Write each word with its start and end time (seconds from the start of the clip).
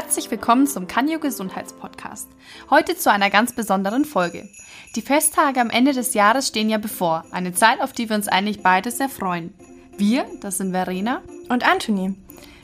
Herzlich 0.00 0.30
willkommen 0.30 0.68
zum 0.68 0.86
Kanyo 0.86 1.18
Gesundheitspodcast. 1.18 2.28
Heute 2.70 2.96
zu 2.96 3.10
einer 3.10 3.30
ganz 3.30 3.52
besonderen 3.52 4.04
Folge. 4.04 4.48
Die 4.94 5.02
Festtage 5.02 5.60
am 5.60 5.70
Ende 5.70 5.92
des 5.92 6.14
Jahres 6.14 6.46
stehen 6.46 6.70
ja 6.70 6.78
bevor. 6.78 7.24
Eine 7.32 7.52
Zeit, 7.52 7.80
auf 7.80 7.92
die 7.92 8.08
wir 8.08 8.14
uns 8.14 8.28
eigentlich 8.28 8.62
beide 8.62 8.92
sehr 8.92 9.08
freuen. 9.08 9.52
Wir, 9.96 10.24
das 10.40 10.58
sind 10.58 10.70
Verena 10.70 11.20
und 11.48 11.68
Anthony. 11.68 12.14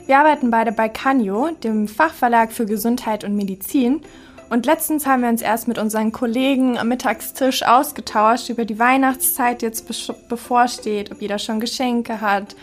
Wir 0.05 0.19
arbeiten 0.19 0.49
beide 0.49 0.71
bei 0.71 0.87
Kanyo, 0.87 1.49
dem 1.61 1.89
Fachverlag 1.89 2.53
für 2.53 2.65
Gesundheit 2.65 3.25
und 3.25 3.35
Medizin. 3.35 4.01
Und 4.49 4.65
letztens 4.65 5.05
haben 5.05 5.23
wir 5.23 5.29
uns 5.29 5.41
erst 5.41 5.67
mit 5.67 5.77
unseren 5.77 6.13
Kollegen 6.13 6.77
am 6.77 6.87
Mittagstisch 6.87 7.63
ausgetauscht 7.63 8.47
über 8.47 8.63
die 8.63 8.79
Weihnachtszeit, 8.79 9.61
die 9.61 9.65
jetzt 9.65 9.89
bevorsteht, 10.29 11.11
ob 11.11 11.21
jeder 11.21 11.37
schon 11.37 11.59
Geschenke 11.59 12.21
hat, 12.21 12.55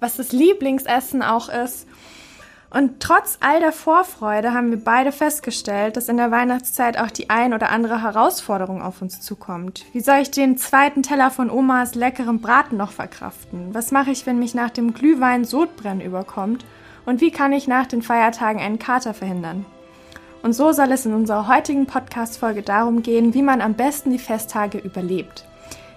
was 0.00 0.16
das 0.16 0.32
Lieblingsessen 0.32 1.20
auch 1.20 1.50
ist. 1.50 1.86
Und 2.74 2.98
trotz 2.98 3.38
all 3.38 3.60
der 3.60 3.70
Vorfreude 3.70 4.52
haben 4.52 4.70
wir 4.70 4.82
beide 4.82 5.12
festgestellt, 5.12 5.96
dass 5.96 6.08
in 6.08 6.16
der 6.16 6.32
Weihnachtszeit 6.32 6.98
auch 6.98 7.12
die 7.12 7.30
ein 7.30 7.54
oder 7.54 7.70
andere 7.70 8.02
Herausforderung 8.02 8.82
auf 8.82 9.00
uns 9.00 9.20
zukommt. 9.20 9.84
Wie 9.92 10.00
soll 10.00 10.16
ich 10.16 10.32
den 10.32 10.56
zweiten 10.56 11.04
Teller 11.04 11.30
von 11.30 11.50
Omas 11.50 11.94
leckerem 11.94 12.40
Braten 12.40 12.76
noch 12.76 12.90
verkraften? 12.90 13.72
Was 13.72 13.92
mache 13.92 14.10
ich, 14.10 14.26
wenn 14.26 14.40
mich 14.40 14.56
nach 14.56 14.70
dem 14.70 14.92
Glühwein 14.92 15.44
Sodbrennen 15.44 16.00
überkommt? 16.00 16.64
Und 17.06 17.20
wie 17.20 17.30
kann 17.30 17.52
ich 17.52 17.68
nach 17.68 17.86
den 17.86 18.02
Feiertagen 18.02 18.60
einen 18.60 18.80
Kater 18.80 19.14
verhindern? 19.14 19.64
Und 20.42 20.52
so 20.52 20.72
soll 20.72 20.90
es 20.90 21.06
in 21.06 21.14
unserer 21.14 21.46
heutigen 21.46 21.86
Podcast-Folge 21.86 22.62
darum 22.62 23.04
gehen, 23.04 23.34
wie 23.34 23.42
man 23.42 23.60
am 23.60 23.74
besten 23.74 24.10
die 24.10 24.18
Festtage 24.18 24.78
überlebt. 24.78 25.44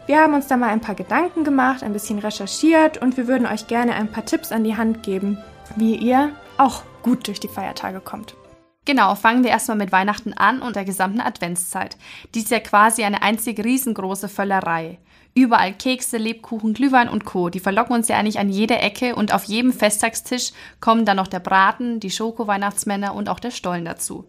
Wir 0.06 0.20
haben 0.22 0.36
uns 0.36 0.46
da 0.46 0.58
mal 0.58 0.70
ein 0.70 0.82
paar 0.82 0.94
Gedanken 0.94 1.44
gemacht, 1.44 1.82
ein 1.82 1.94
bisschen 1.94 2.20
recherchiert 2.20 3.02
und 3.02 3.18
wir 3.18 3.28
würden 3.28 3.48
euch 3.48 3.66
gerne 3.66 3.96
ein 3.96 4.12
paar 4.12 4.26
Tipps 4.26 4.52
an 4.52 4.64
die 4.64 4.78
Hand 4.78 5.02
geben, 5.02 5.40
wie 5.76 5.96
ihr 5.96 6.30
auch 6.58 6.84
gut 7.04 7.28
durch 7.28 7.40
die 7.40 7.48
Feiertage 7.48 8.00
kommt. 8.00 8.36
Genau, 8.86 9.16
fangen 9.16 9.44
wir 9.44 9.50
erstmal 9.50 9.78
mit 9.78 9.92
Weihnachten 9.92 10.34
an 10.34 10.62
und 10.62 10.78
der 10.78 10.86
gesamten 10.86 11.20
Adventszeit. 11.20 11.98
Die 12.34 12.40
ist 12.40 12.52
ja 12.52 12.62
quasi 12.62 13.04
eine 13.04 13.22
einzige 13.22 13.66
riesengroße 13.66 14.30
Völlerei. 14.30 14.98
Überall 15.34 15.74
Kekse, 15.74 16.18
Lebkuchen, 16.18 16.74
Glühwein 16.74 17.10
und 17.10 17.26
Co. 17.26 17.50
Die 17.50 17.60
verlocken 17.60 17.94
uns 17.94 18.08
ja 18.08 18.18
eigentlich 18.18 18.40
an 18.40 18.50
jeder 18.50 18.82
Ecke 18.82 19.16
und 19.16 19.34
auf 19.34 19.44
jedem 19.44 19.74
Festtagstisch 19.74 20.52
kommen 20.80 21.06
dann 21.06 21.18
noch 21.18 21.28
der 21.28 21.42
Braten, 21.42 22.00
die 22.00 22.10
Schoko-Weihnachtsmänner 22.10 23.14
und 23.14 23.30
auch 23.30 23.40
der 23.40 23.52
Stollen 23.52 23.86
dazu. 23.86 24.26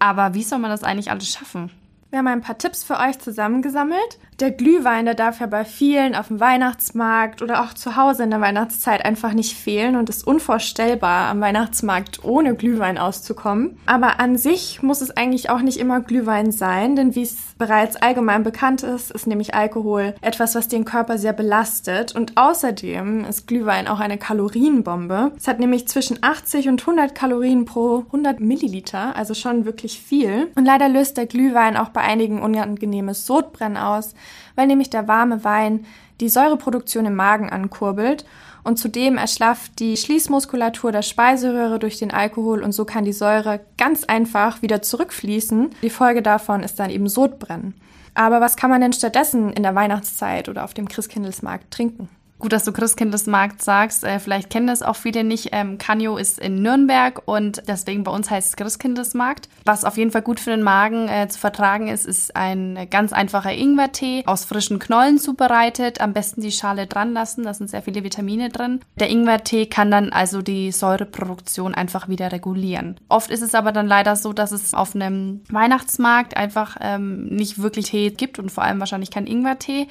Aber 0.00 0.34
wie 0.34 0.42
soll 0.42 0.58
man 0.58 0.70
das 0.70 0.82
eigentlich 0.82 1.10
alles 1.10 1.28
schaffen? 1.28 1.70
Wir 2.10 2.18
haben 2.18 2.26
ein 2.26 2.40
paar 2.40 2.58
Tipps 2.58 2.82
für 2.82 2.98
euch 2.98 3.20
zusammengesammelt. 3.20 4.18
Der 4.40 4.50
Glühwein, 4.50 5.04
der 5.04 5.14
darf 5.14 5.38
ja 5.38 5.46
bei 5.46 5.64
vielen 5.64 6.16
auf 6.16 6.28
dem 6.28 6.40
Weihnachtsmarkt 6.40 7.40
oder 7.40 7.62
auch 7.62 7.74
zu 7.74 7.94
Hause 7.94 8.24
in 8.24 8.30
der 8.30 8.40
Weihnachtszeit 8.40 9.04
einfach 9.04 9.32
nicht 9.32 9.54
fehlen 9.54 9.94
und 9.94 10.08
ist 10.08 10.26
unvorstellbar, 10.26 11.28
am 11.28 11.40
Weihnachtsmarkt 11.40 12.24
ohne 12.24 12.54
Glühwein 12.56 12.98
auszukommen. 12.98 13.78
Aber 13.86 14.18
an 14.18 14.36
sich 14.36 14.82
muss 14.82 15.02
es 15.02 15.16
eigentlich 15.16 15.50
auch 15.50 15.60
nicht 15.60 15.78
immer 15.78 16.00
Glühwein 16.00 16.50
sein, 16.50 16.96
denn 16.96 17.14
wie 17.14 17.22
es 17.22 17.36
bereits 17.58 17.96
allgemein 17.96 18.42
bekannt 18.42 18.82
ist, 18.82 19.10
ist 19.10 19.26
nämlich 19.26 19.54
Alkohol 19.54 20.14
etwas, 20.22 20.54
was 20.54 20.66
den 20.66 20.86
Körper 20.86 21.18
sehr 21.18 21.34
belastet. 21.34 22.16
Und 22.16 22.38
außerdem 22.38 23.26
ist 23.26 23.46
Glühwein 23.46 23.86
auch 23.86 24.00
eine 24.00 24.16
Kalorienbombe. 24.16 25.32
Es 25.36 25.46
hat 25.46 25.60
nämlich 25.60 25.86
zwischen 25.86 26.22
80 26.22 26.68
und 26.70 26.80
100 26.80 27.14
Kalorien 27.14 27.66
pro 27.66 28.04
100 28.06 28.40
Milliliter, 28.40 29.14
also 29.14 29.34
schon 29.34 29.66
wirklich 29.66 30.00
viel. 30.00 30.50
Und 30.56 30.64
leider 30.64 30.88
löst 30.88 31.18
der 31.18 31.26
Glühwein 31.26 31.76
auch 31.76 31.90
bei 31.90 31.99
einigen 32.00 32.42
unangenehmes 32.42 33.26
Sodbrennen 33.26 33.76
aus 33.76 34.14
weil 34.60 34.66
nämlich 34.66 34.90
der 34.90 35.08
warme 35.08 35.42
Wein 35.42 35.86
die 36.20 36.28
Säureproduktion 36.28 37.06
im 37.06 37.14
Magen 37.14 37.48
ankurbelt 37.48 38.26
und 38.62 38.78
zudem 38.78 39.16
erschlafft 39.16 39.78
die 39.78 39.96
Schließmuskulatur 39.96 40.92
der 40.92 41.00
Speiseröhre 41.00 41.78
durch 41.78 41.98
den 41.98 42.10
Alkohol 42.10 42.62
und 42.62 42.72
so 42.72 42.84
kann 42.84 43.06
die 43.06 43.14
Säure 43.14 43.60
ganz 43.78 44.04
einfach 44.04 44.60
wieder 44.60 44.82
zurückfließen. 44.82 45.70
Die 45.80 45.88
Folge 45.88 46.20
davon 46.20 46.62
ist 46.62 46.78
dann 46.78 46.90
eben 46.90 47.08
Sodbrennen. 47.08 47.72
Aber 48.12 48.42
was 48.42 48.56
kann 48.56 48.68
man 48.68 48.82
denn 48.82 48.92
stattdessen 48.92 49.50
in 49.50 49.62
der 49.62 49.74
Weihnachtszeit 49.74 50.50
oder 50.50 50.64
auf 50.64 50.74
dem 50.74 50.88
Christkindlesmarkt 50.88 51.70
trinken? 51.70 52.10
Gut, 52.40 52.54
dass 52.54 52.64
du 52.64 52.72
Christkindlesmarkt 52.72 53.62
sagst. 53.62 54.02
Äh, 54.02 54.18
vielleicht 54.18 54.48
kennen 54.48 54.66
das 54.66 54.82
auch 54.82 54.96
viele 54.96 55.24
nicht. 55.24 55.50
Ähm, 55.52 55.76
Canio 55.76 56.16
ist 56.16 56.38
in 56.38 56.62
Nürnberg 56.62 57.20
und 57.26 57.62
deswegen 57.68 58.02
bei 58.02 58.10
uns 58.10 58.30
heißt 58.30 58.48
es 58.48 58.56
Christkindlesmarkt. 58.56 59.50
Was 59.66 59.84
auf 59.84 59.98
jeden 59.98 60.10
Fall 60.10 60.22
gut 60.22 60.40
für 60.40 60.48
den 60.48 60.62
Magen 60.62 61.06
äh, 61.08 61.28
zu 61.28 61.38
vertragen 61.38 61.88
ist, 61.88 62.06
ist 62.06 62.34
ein 62.34 62.88
ganz 62.90 63.12
einfacher 63.12 63.52
Ingwertee 63.52 64.22
aus 64.24 64.46
frischen 64.46 64.78
Knollen 64.78 65.18
zubereitet. 65.18 66.00
Am 66.00 66.14
besten 66.14 66.40
die 66.40 66.50
Schale 66.50 66.86
dran 66.86 67.12
lassen, 67.12 67.44
da 67.44 67.52
sind 67.52 67.68
sehr 67.68 67.82
viele 67.82 68.04
Vitamine 68.04 68.48
drin. 68.48 68.80
Der 68.98 69.10
Ingwertee 69.10 69.66
kann 69.66 69.90
dann 69.90 70.10
also 70.10 70.40
die 70.40 70.72
Säureproduktion 70.72 71.74
einfach 71.74 72.08
wieder 72.08 72.32
regulieren. 72.32 72.96
Oft 73.10 73.30
ist 73.30 73.42
es 73.42 73.54
aber 73.54 73.70
dann 73.70 73.86
leider 73.86 74.16
so, 74.16 74.32
dass 74.32 74.52
es 74.52 74.72
auf 74.72 74.94
einem 74.94 75.42
Weihnachtsmarkt 75.50 76.38
einfach 76.38 76.78
ähm, 76.80 77.26
nicht 77.26 77.60
wirklich 77.60 77.90
Tee 77.90 78.10
gibt 78.10 78.38
und 78.38 78.50
vor 78.50 78.64
allem 78.64 78.80
wahrscheinlich 78.80 79.10
kein 79.10 79.26
Ingwertee. 79.26 79.88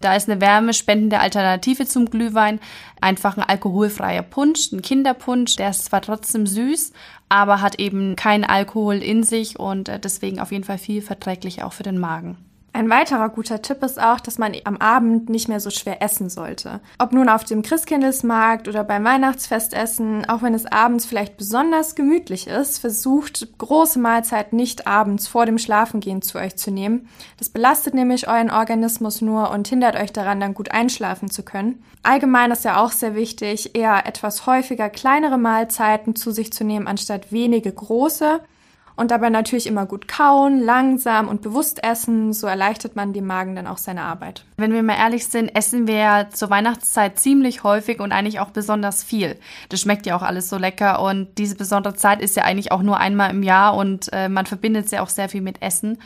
Da 0.00 0.14
ist 0.14 0.28
eine 0.28 0.40
wärmespendende 0.40 1.18
Alternative 1.18 1.86
zum 1.86 2.06
Glühwein 2.06 2.60
einfach 3.00 3.36
ein 3.36 3.42
alkoholfreier 3.42 4.22
Punsch, 4.22 4.72
ein 4.72 4.82
Kinderpunsch. 4.82 5.56
Der 5.56 5.70
ist 5.70 5.86
zwar 5.86 6.02
trotzdem 6.02 6.46
süß, 6.46 6.92
aber 7.28 7.60
hat 7.60 7.78
eben 7.80 8.16
keinen 8.16 8.44
Alkohol 8.44 8.96
in 8.96 9.24
sich 9.24 9.58
und 9.58 9.88
äh, 9.88 9.98
deswegen 9.98 10.40
auf 10.40 10.52
jeden 10.52 10.64
Fall 10.64 10.78
viel 10.78 11.02
verträglicher 11.02 11.66
auch 11.66 11.72
für 11.72 11.82
den 11.82 11.98
Magen. 11.98 12.47
Ein 12.72 12.90
weiterer 12.90 13.28
guter 13.30 13.62
Tipp 13.62 13.82
ist 13.82 14.00
auch, 14.00 14.20
dass 14.20 14.38
man 14.38 14.54
am 14.64 14.76
Abend 14.76 15.28
nicht 15.30 15.48
mehr 15.48 15.58
so 15.58 15.70
schwer 15.70 16.02
essen 16.02 16.28
sollte. 16.28 16.80
Ob 16.98 17.12
nun 17.12 17.28
auf 17.28 17.44
dem 17.44 17.62
Christkindlesmarkt 17.62 18.68
oder 18.68 18.84
beim 18.84 19.04
Weihnachtsfestessen, 19.04 20.28
auch 20.28 20.42
wenn 20.42 20.54
es 20.54 20.66
abends 20.66 21.06
vielleicht 21.06 21.36
besonders 21.36 21.94
gemütlich 21.94 22.46
ist, 22.46 22.78
versucht 22.78 23.48
große 23.58 23.98
Mahlzeiten 23.98 24.56
nicht 24.56 24.86
abends 24.86 25.26
vor 25.26 25.46
dem 25.46 25.58
Schlafengehen 25.58 26.22
zu 26.22 26.38
euch 26.38 26.56
zu 26.56 26.70
nehmen. 26.70 27.08
Das 27.38 27.48
belastet 27.48 27.94
nämlich 27.94 28.28
euren 28.28 28.50
Organismus 28.50 29.22
nur 29.22 29.50
und 29.50 29.66
hindert 29.66 29.96
euch 29.96 30.12
daran, 30.12 30.38
dann 30.38 30.54
gut 30.54 30.70
einschlafen 30.70 31.30
zu 31.30 31.42
können. 31.42 31.82
Allgemein 32.02 32.50
ist 32.50 32.64
ja 32.64 32.82
auch 32.82 32.92
sehr 32.92 33.14
wichtig, 33.14 33.74
eher 33.74 34.06
etwas 34.06 34.46
häufiger 34.46 34.88
kleinere 34.88 35.38
Mahlzeiten 35.38 36.14
zu 36.14 36.30
sich 36.30 36.52
zu 36.52 36.64
nehmen, 36.64 36.86
anstatt 36.86 37.32
wenige 37.32 37.72
große 37.72 38.40
und 38.98 39.12
dabei 39.12 39.30
natürlich 39.30 39.68
immer 39.68 39.86
gut 39.86 40.08
kauen, 40.08 40.60
langsam 40.60 41.28
und 41.28 41.40
bewusst 41.40 41.84
essen. 41.84 42.32
So 42.32 42.48
erleichtert 42.48 42.96
man 42.96 43.12
dem 43.12 43.26
Magen 43.26 43.54
dann 43.54 43.68
auch 43.68 43.78
seine 43.78 44.02
Arbeit. 44.02 44.44
Wenn 44.56 44.72
wir 44.72 44.82
mal 44.82 44.98
ehrlich 44.98 45.28
sind, 45.28 45.54
essen 45.54 45.86
wir 45.86 45.94
ja 45.94 46.30
zur 46.30 46.50
Weihnachtszeit 46.50 47.16
ziemlich 47.16 47.62
häufig 47.62 48.00
und 48.00 48.10
eigentlich 48.10 48.40
auch 48.40 48.50
besonders 48.50 49.04
viel. 49.04 49.38
Das 49.68 49.80
schmeckt 49.80 50.04
ja 50.06 50.16
auch 50.16 50.22
alles 50.22 50.48
so 50.48 50.58
lecker 50.58 51.00
und 51.00 51.28
diese 51.38 51.54
besondere 51.54 51.94
Zeit 51.94 52.20
ist 52.20 52.34
ja 52.34 52.42
eigentlich 52.42 52.72
auch 52.72 52.82
nur 52.82 52.98
einmal 52.98 53.30
im 53.30 53.44
Jahr 53.44 53.76
und 53.76 54.12
äh, 54.12 54.28
man 54.28 54.46
verbindet 54.46 54.86
es 54.86 54.90
ja 54.90 55.00
auch 55.00 55.10
sehr 55.10 55.28
viel 55.28 55.42
mit 55.42 55.62
Essen. 55.62 55.98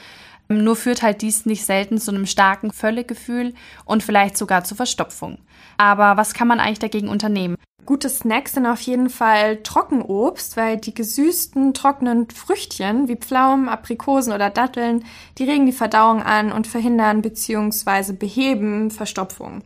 Nur 0.49 0.77
führt 0.77 1.03
halt 1.03 1.23
dies 1.23 1.47
nicht 1.47 1.65
selten 1.65 1.97
zu 1.97 2.11
einem 2.11 2.27
starken 2.27 2.73
Völlegefühl 2.73 3.55
und 3.87 4.03
vielleicht 4.03 4.37
sogar 4.37 4.65
zu 4.65 4.75
Verstopfung. 4.75 5.39
Aber 5.79 6.19
was 6.19 6.35
kann 6.35 6.47
man 6.47 6.61
eigentlich 6.61 6.79
dagegen 6.79 7.09
unternehmen? 7.09 7.57
Gute 7.85 8.09
Snacks 8.09 8.53
sind 8.53 8.67
auf 8.67 8.81
jeden 8.83 9.11
Fall 9.11 9.63
Trockenobst, 9.65 10.57
weil 10.57 10.77
die 10.77 10.95
gesüßten, 10.95 11.75
trockenen 11.75 12.31
Früchtchen 12.31 13.09
wie 13.09 13.17
Pflaumen, 13.17 13.69
Aprikosen 13.69 14.33
oder 14.33 14.51
Datteln, 14.51 15.05
die 15.39 15.45
regen 15.45 15.67
die 15.67 15.73
Verdauung 15.73 16.23
an 16.23 16.53
und 16.53 16.69
verhindern 16.69 17.23
bzw. 17.23 18.13
beheben 18.13 18.93
Verstopfung. 18.93 19.63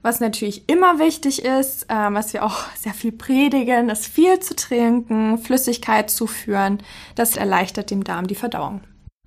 Was 0.00 0.20
natürlich 0.20 0.68
immer 0.70 0.98
wichtig 0.98 1.44
ist, 1.44 1.84
äh, 1.90 1.94
was 1.94 2.32
wir 2.32 2.44
auch 2.44 2.64
sehr 2.74 2.94
viel 2.94 3.12
predigen, 3.12 3.90
ist 3.90 4.06
viel 4.06 4.40
zu 4.40 4.56
trinken, 4.56 5.36
Flüssigkeit 5.36 6.08
zuführen. 6.10 6.78
Das 7.14 7.36
erleichtert 7.36 7.90
dem 7.90 8.04
Darm 8.04 8.26
die 8.26 8.34
Verdauung. 8.34 8.80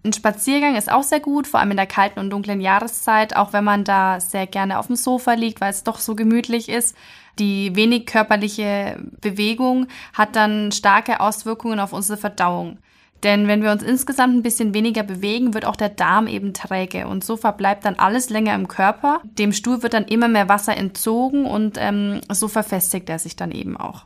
Ein 0.06 0.12
Spaziergang 0.12 0.75
ist 0.75 0.91
auch 0.91 1.03
sehr 1.03 1.22
gut, 1.22 1.47
vor 1.47 1.62
allem 1.62 1.72
in 1.72 1.78
der 1.78 1.88
kalten 1.88 2.19
und 2.19 2.30
dunklen 2.30 2.59
Jahreszeit, 2.59 3.38
auch 3.38 3.53
wenn 3.53 3.64
man 3.64 3.86
da 3.86 4.19
sehr 4.19 4.47
gerne 4.47 4.78
auf 4.78 4.88
dem 4.88 4.97
Sofa 4.97 5.34
liegt, 5.34 5.62
weil 5.62 5.72
es 5.72 5.84
doch 5.84 5.97
so 5.97 6.14
gemütlich 6.14 6.68
ist. 6.68 6.96
Die 7.40 7.74
wenig 7.75 8.06
körperliche 8.06 9.00
Bewegung 9.22 9.88
hat 10.13 10.36
dann 10.36 10.74
starke 10.74 11.22
Auswirkungen 11.22 11.80
auf 11.80 11.94
unsere 11.94 12.18
Verdauung. 12.18 12.80
Denn 13.24 13.48
wenn 13.48 13.63
wir 13.63 13.72
uns 13.72 13.81
insgesamt 13.81 14.36
ein 14.36 14.44
bisschen 14.44 14.74
weniger 14.74 15.04
bewegen, 15.04 15.54
wird 15.54 15.63
auch 15.63 15.77
der 15.77 15.88
Darm 15.88 16.27
eben 16.27 16.54
träge 16.54 17.07
und 17.07 17.24
so 17.24 17.38
verbleibt 17.38 17.86
dann 17.86 17.95
alles 17.95 18.30
länger 18.30 18.54
im 18.56 18.68
Körper. 18.68 19.22
Dem 19.24 19.54
Stuhl 19.54 19.81
wird 19.81 19.94
dann 19.94 20.04
immer 20.04 20.27
mehr 20.27 20.50
Wasser 20.50 20.75
entzogen 20.75 21.45
und 21.45 21.77
ähm, 21.80 22.19
so 22.30 22.50
verfestigt 22.50 23.10
er 23.10 23.19
sich 23.19 23.38
dann 23.38 23.51
eben 23.51 23.77
auch. 23.77 24.04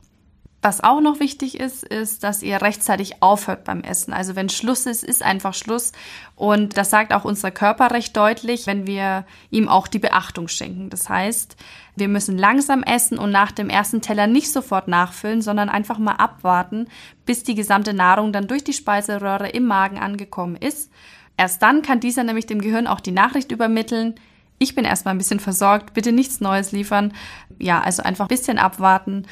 Was 0.68 0.84
auch 0.84 1.00
noch 1.00 1.22
wichtig 1.22 1.62
ist, 1.62 1.82
ist, 1.82 2.26
dass 2.26 2.44
ihr 2.44 2.62
rechtzeitig 2.62 3.24
aufhört 3.24 3.64
beim 3.64 3.84
Essen. 3.84 4.12
Also 4.12 4.36
wenn 4.36 4.50
Schluss 4.50 4.86
ist, 4.86 5.02
ist 5.02 5.24
einfach 5.24 5.54
Schluss. 5.54 5.94
Und 6.36 6.76
das 6.76 6.90
sagt 6.90 7.14
auch 7.14 7.24
unser 7.24 7.52
Körper 7.52 7.92
recht 7.92 8.18
deutlich, 8.18 8.68
wenn 8.68 8.86
wir 8.86 9.26
ihm 9.50 9.70
auch 9.70 9.88
die 9.88 10.00
Beachtung 10.00 10.50
schenken. 10.50 10.90
Das 10.90 11.08
heißt, 11.08 11.56
wir 11.96 12.10
müssen 12.10 12.38
langsam 12.38 12.84
essen 12.84 13.18
und 13.18 13.32
nach 13.32 13.54
dem 13.54 13.70
ersten 13.70 14.02
Teller 14.02 14.28
nicht 14.28 14.52
sofort 14.52 14.90
nachfüllen, 14.90 15.42
sondern 15.42 15.70
einfach 15.70 16.00
mal 16.00 16.16
abwarten, 16.16 16.90
bis 17.26 17.44
die 17.44 17.56
gesamte 17.56 17.94
Nahrung 17.94 18.34
dann 18.34 18.48
durch 18.48 18.66
die 18.66 18.74
Speiseröhre 18.74 19.48
im 19.48 19.68
Magen 19.68 20.00
angekommen 20.00 20.58
ist. 20.58 20.92
Erst 21.38 21.62
dann 21.62 21.82
kann 21.82 22.02
dieser 22.02 22.26
nämlich 22.26 22.46
dem 22.46 22.60
Gehirn 22.60 22.88
auch 22.88 23.00
die 23.00 23.12
Nachricht 23.12 23.54
übermitteln, 23.54 24.16
ich 24.60 24.74
bin 24.74 24.86
erstmal 24.86 25.14
ein 25.14 25.20
bisschen 25.20 25.40
versorgt, 25.40 25.94
bitte 25.94 26.12
nichts 26.12 26.42
Neues 26.42 26.72
liefern. 26.72 27.14
Ja, 27.60 27.80
also 27.80 28.02
einfach 28.02 28.26
ein 28.26 28.30
bisschen 28.30 28.58
abwarten 28.58 29.28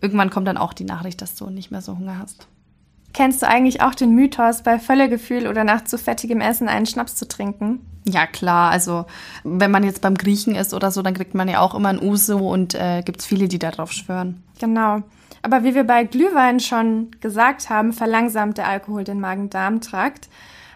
irgendwann 0.00 0.30
kommt 0.30 0.48
dann 0.48 0.58
auch 0.58 0.72
die 0.72 0.84
Nachricht, 0.84 1.22
dass 1.22 1.34
du 1.34 1.50
nicht 1.50 1.70
mehr 1.70 1.82
so 1.82 1.96
Hunger 1.98 2.18
hast. 2.18 2.48
Kennst 3.12 3.40
du 3.40 3.48
eigentlich 3.48 3.80
auch 3.80 3.94
den 3.94 4.14
Mythos, 4.14 4.62
bei 4.62 4.78
Völlegefühl 4.78 5.46
oder 5.46 5.64
nach 5.64 5.84
zu 5.84 5.96
fettigem 5.96 6.40
Essen 6.40 6.68
einen 6.68 6.84
Schnaps 6.84 7.14
zu 7.14 7.26
trinken? 7.26 7.80
Ja, 8.06 8.26
klar. 8.26 8.70
Also, 8.70 9.06
wenn 9.42 9.70
man 9.70 9.84
jetzt 9.84 10.02
beim 10.02 10.16
Griechen 10.16 10.54
ist 10.54 10.74
oder 10.74 10.90
so, 10.90 11.02
dann 11.02 11.14
kriegt 11.14 11.34
man 11.34 11.48
ja 11.48 11.60
auch 11.60 11.74
immer 11.74 11.88
ein 11.88 12.02
Uso 12.02 12.38
und 12.38 12.74
äh, 12.74 13.02
gibt 13.02 13.20
es 13.20 13.26
viele, 13.26 13.48
die 13.48 13.58
darauf 13.58 13.90
schwören. 13.90 14.42
Genau. 14.60 15.02
Aber 15.42 15.64
wie 15.64 15.74
wir 15.74 15.84
bei 15.84 16.04
Glühwein 16.04 16.60
schon 16.60 17.10
gesagt 17.20 17.70
haben, 17.70 17.92
verlangsamt 17.92 18.58
der 18.58 18.68
Alkohol 18.68 19.04
den 19.04 19.20
Magen-Darm-Trakt. 19.20 20.28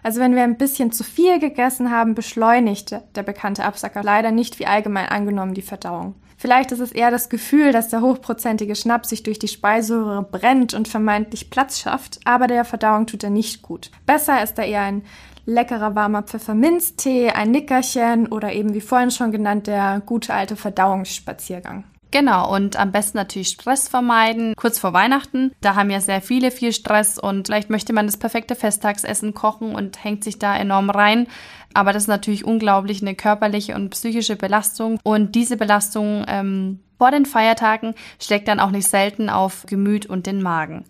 Also 0.03 0.19
wenn 0.19 0.33
wir 0.35 0.43
ein 0.43 0.57
bisschen 0.57 0.91
zu 0.91 1.03
viel 1.03 1.39
gegessen 1.39 1.91
haben, 1.91 2.15
beschleunigt 2.15 2.95
der 3.15 3.23
bekannte 3.23 3.65
Absacker 3.65 4.01
leider 4.01 4.31
nicht 4.31 4.59
wie 4.59 4.65
allgemein 4.65 5.09
angenommen 5.09 5.53
die 5.53 5.61
Verdauung. 5.61 6.15
Vielleicht 6.41 6.71
ist 6.71 6.79
es 6.79 6.91
eher 6.91 7.11
das 7.11 7.29
Gefühl, 7.29 7.71
dass 7.71 7.89
der 7.89 8.01
hochprozentige 8.01 8.75
Schnaps 8.75 9.09
sich 9.09 9.21
durch 9.21 9.37
die 9.37 9.47
Speiseröhre 9.47 10.23
brennt 10.23 10.73
und 10.73 10.87
vermeintlich 10.87 11.51
Platz 11.51 11.79
schafft, 11.79 12.19
aber 12.25 12.47
der 12.47 12.65
Verdauung 12.65 13.05
tut 13.05 13.23
er 13.23 13.29
nicht 13.29 13.61
gut. 13.61 13.91
Besser 14.07 14.41
ist 14.41 14.55
da 14.55 14.63
eher 14.63 14.81
ein 14.81 15.03
leckerer 15.45 15.93
warmer 15.93 16.23
Pfefferminztee, 16.23 17.29
ein 17.29 17.51
Nickerchen 17.51 18.25
oder 18.25 18.53
eben 18.53 18.73
wie 18.73 18.81
vorhin 18.81 19.11
schon 19.11 19.31
genannt 19.31 19.67
der 19.67 20.01
gute 20.03 20.33
alte 20.33 20.55
Verdauungsspaziergang. 20.55 21.83
Genau, 22.11 22.53
und 22.53 22.77
am 22.77 22.91
besten 22.91 23.17
natürlich 23.17 23.47
Stress 23.47 23.87
vermeiden. 23.87 24.53
Kurz 24.57 24.77
vor 24.77 24.91
Weihnachten, 24.91 25.53
da 25.61 25.75
haben 25.75 25.89
ja 25.89 26.01
sehr 26.01 26.21
viele 26.21 26.51
viel 26.51 26.73
Stress 26.73 27.17
und 27.17 27.47
vielleicht 27.47 27.69
möchte 27.69 27.93
man 27.93 28.05
das 28.05 28.17
perfekte 28.17 28.55
Festtagsessen 28.55 29.33
kochen 29.33 29.73
und 29.73 30.03
hängt 30.03 30.25
sich 30.25 30.37
da 30.37 30.55
enorm 30.55 30.89
rein. 30.89 31.27
Aber 31.73 31.93
das 31.93 32.03
ist 32.03 32.07
natürlich 32.07 32.43
unglaublich 32.43 33.01
eine 33.01 33.15
körperliche 33.15 33.75
und 33.75 33.91
psychische 33.91 34.35
Belastung. 34.35 34.99
Und 35.03 35.35
diese 35.35 35.55
Belastung 35.55 36.25
ähm, 36.27 36.79
vor 36.97 37.11
den 37.11 37.25
Feiertagen 37.25 37.95
schlägt 38.19 38.49
dann 38.49 38.59
auch 38.59 38.71
nicht 38.71 38.89
selten 38.89 39.29
auf 39.29 39.65
Gemüt 39.65 40.05
und 40.05 40.27
den 40.27 40.41
Magen. 40.41 40.83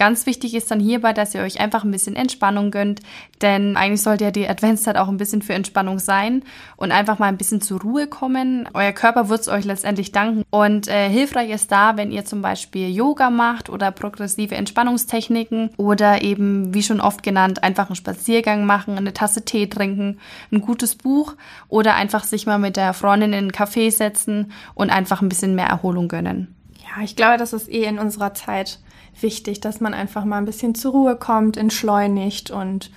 Ganz 0.00 0.24
wichtig 0.24 0.54
ist 0.54 0.70
dann 0.70 0.80
hierbei, 0.80 1.12
dass 1.12 1.34
ihr 1.34 1.42
euch 1.42 1.60
einfach 1.60 1.84
ein 1.84 1.90
bisschen 1.90 2.16
Entspannung 2.16 2.70
gönnt, 2.70 3.00
denn 3.42 3.76
eigentlich 3.76 4.00
sollte 4.00 4.24
ja 4.24 4.30
die 4.30 4.48
Adventszeit 4.48 4.96
auch 4.96 5.08
ein 5.08 5.18
bisschen 5.18 5.42
für 5.42 5.52
Entspannung 5.52 5.98
sein 5.98 6.42
und 6.76 6.90
einfach 6.90 7.18
mal 7.18 7.26
ein 7.26 7.36
bisschen 7.36 7.60
zur 7.60 7.82
Ruhe 7.82 8.06
kommen. 8.06 8.66
Euer 8.72 8.92
Körper 8.92 9.28
wird 9.28 9.42
es 9.42 9.48
euch 9.48 9.66
letztendlich 9.66 10.10
danken 10.10 10.44
und 10.48 10.88
äh, 10.88 11.10
hilfreich 11.10 11.50
ist 11.50 11.70
da, 11.70 11.98
wenn 11.98 12.12
ihr 12.12 12.24
zum 12.24 12.40
Beispiel 12.40 12.88
Yoga 12.88 13.28
macht 13.28 13.68
oder 13.68 13.90
progressive 13.90 14.54
Entspannungstechniken 14.54 15.68
oder 15.76 16.22
eben, 16.22 16.72
wie 16.72 16.82
schon 16.82 17.02
oft 17.02 17.22
genannt, 17.22 17.62
einfach 17.62 17.88
einen 17.88 17.96
Spaziergang 17.96 18.64
machen, 18.64 18.96
eine 18.96 19.12
Tasse 19.12 19.44
Tee 19.44 19.66
trinken, 19.66 20.18
ein 20.50 20.62
gutes 20.62 20.94
Buch 20.94 21.34
oder 21.68 21.94
einfach 21.94 22.24
sich 22.24 22.46
mal 22.46 22.58
mit 22.58 22.78
der 22.78 22.94
Freundin 22.94 23.34
in 23.34 23.38
einen 23.38 23.52
Café 23.52 23.90
setzen 23.90 24.50
und 24.72 24.88
einfach 24.88 25.20
ein 25.20 25.28
bisschen 25.28 25.54
mehr 25.54 25.66
Erholung 25.66 26.08
gönnen. 26.08 26.56
Ja, 26.90 27.02
ich 27.02 27.16
glaube, 27.16 27.36
das 27.36 27.52
ist 27.52 27.68
eh 27.68 27.84
in 27.84 27.98
unserer 27.98 28.34
Zeit 28.34 28.78
wichtig, 29.20 29.60
dass 29.60 29.80
man 29.80 29.94
einfach 29.94 30.24
mal 30.24 30.38
ein 30.38 30.44
bisschen 30.44 30.74
zur 30.74 30.92
Ruhe 30.92 31.16
kommt, 31.16 31.56
entschleunigt 31.56 32.50
und 32.50 32.90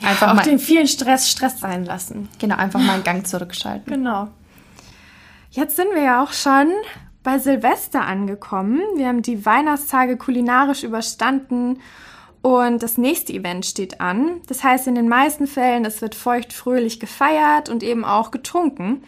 ja, 0.00 0.08
einfach 0.08 0.30
auch 0.30 0.34
mal 0.34 0.42
den 0.42 0.58
vielen 0.58 0.86
Stress 0.86 1.30
Stress 1.30 1.60
sein 1.60 1.84
lassen. 1.84 2.28
Genau, 2.38 2.56
einfach 2.56 2.80
mal 2.80 2.94
einen 2.94 3.04
Gang 3.04 3.26
zurückschalten. 3.26 3.92
Genau. 3.92 4.28
Jetzt 5.50 5.76
sind 5.76 5.94
wir 5.94 6.02
ja 6.02 6.22
auch 6.22 6.32
schon 6.32 6.70
bei 7.22 7.38
Silvester 7.38 8.02
angekommen. 8.02 8.80
Wir 8.96 9.08
haben 9.08 9.22
die 9.22 9.44
Weihnachtstage 9.44 10.16
kulinarisch 10.16 10.84
überstanden 10.84 11.80
und 12.42 12.82
das 12.82 12.98
nächste 12.98 13.32
Event 13.32 13.66
steht 13.66 14.00
an. 14.00 14.40
Das 14.46 14.62
heißt 14.62 14.86
in 14.86 14.94
den 14.94 15.08
meisten 15.08 15.46
Fällen, 15.46 15.84
es 15.84 16.02
wird 16.02 16.14
feucht-fröhlich 16.14 17.00
gefeiert 17.00 17.68
und 17.68 17.82
eben 17.82 18.04
auch 18.04 18.30
getrunken. 18.30 19.02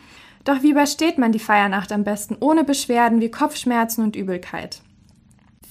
Doch 0.48 0.62
wie 0.62 0.70
übersteht 0.70 1.18
man 1.18 1.30
die 1.30 1.38
Feiernacht 1.38 1.92
am 1.92 2.04
besten 2.04 2.36
ohne 2.40 2.64
Beschwerden 2.64 3.20
wie 3.20 3.30
Kopfschmerzen 3.30 4.02
und 4.02 4.16
Übelkeit? 4.16 4.80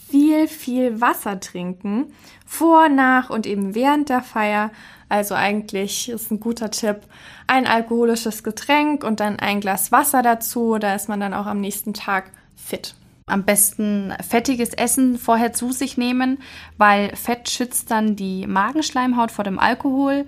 viel, 0.09 0.47
viel 0.47 1.01
Wasser 1.01 1.39
trinken. 1.39 2.13
Vor, 2.45 2.89
nach 2.89 3.29
und 3.29 3.45
eben 3.45 3.75
während 3.75 4.09
der 4.09 4.21
Feier. 4.21 4.71
Also 5.09 5.35
eigentlich 5.35 6.09
ist 6.09 6.31
ein 6.31 6.39
guter 6.39 6.71
Tipp. 6.71 7.01
Ein 7.45 7.67
alkoholisches 7.67 8.43
Getränk 8.43 9.03
und 9.03 9.19
dann 9.19 9.39
ein 9.39 9.59
Glas 9.59 9.91
Wasser 9.91 10.21
dazu. 10.21 10.77
Da 10.79 10.95
ist 10.95 11.09
man 11.09 11.19
dann 11.19 11.33
auch 11.33 11.45
am 11.45 11.59
nächsten 11.59 11.93
Tag 11.93 12.31
fit. 12.55 12.95
Am 13.25 13.43
besten 13.43 14.13
fettiges 14.27 14.69
Essen 14.69 15.17
vorher 15.17 15.51
zu 15.51 15.73
sich 15.73 15.97
nehmen, 15.97 16.39
weil 16.77 17.13
Fett 17.15 17.49
schützt 17.49 17.91
dann 17.91 18.15
die 18.15 18.47
Magenschleimhaut 18.47 19.31
vor 19.31 19.43
dem 19.43 19.59
Alkohol. 19.59 20.25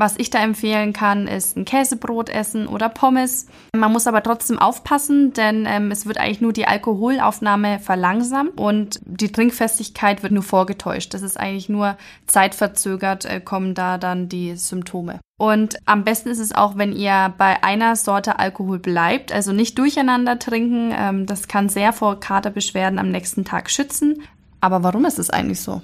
Was 0.00 0.14
ich 0.16 0.30
da 0.30 0.42
empfehlen 0.42 0.94
kann, 0.94 1.28
ist 1.28 1.58
ein 1.58 1.66
Käsebrot 1.66 2.30
essen 2.30 2.66
oder 2.66 2.88
Pommes. 2.88 3.48
Man 3.76 3.92
muss 3.92 4.06
aber 4.06 4.22
trotzdem 4.22 4.58
aufpassen, 4.58 5.34
denn 5.34 5.66
ähm, 5.68 5.90
es 5.90 6.06
wird 6.06 6.16
eigentlich 6.16 6.40
nur 6.40 6.54
die 6.54 6.66
Alkoholaufnahme 6.66 7.78
verlangsamt 7.80 8.58
und 8.58 8.98
die 9.04 9.30
Trinkfestigkeit 9.30 10.22
wird 10.22 10.32
nur 10.32 10.42
vorgetäuscht. 10.42 11.12
Das 11.12 11.20
ist 11.20 11.38
eigentlich 11.38 11.68
nur 11.68 11.98
zeitverzögert, 12.26 13.26
äh, 13.26 13.40
kommen 13.42 13.74
da 13.74 13.98
dann 13.98 14.30
die 14.30 14.56
Symptome. 14.56 15.20
Und 15.38 15.76
am 15.84 16.02
besten 16.02 16.30
ist 16.30 16.38
es 16.38 16.54
auch, 16.54 16.78
wenn 16.78 16.96
ihr 16.96 17.34
bei 17.36 17.62
einer 17.62 17.94
Sorte 17.94 18.38
Alkohol 18.38 18.78
bleibt, 18.78 19.32
also 19.32 19.52
nicht 19.52 19.78
durcheinander 19.78 20.38
trinken. 20.38 20.94
Ähm, 20.96 21.26
das 21.26 21.46
kann 21.46 21.68
sehr 21.68 21.92
vor 21.92 22.18
Katerbeschwerden 22.18 22.98
am 22.98 23.10
nächsten 23.10 23.44
Tag 23.44 23.70
schützen. 23.70 24.22
Aber 24.62 24.82
warum 24.82 25.04
ist 25.04 25.18
es 25.18 25.28
eigentlich 25.28 25.60
so? 25.60 25.82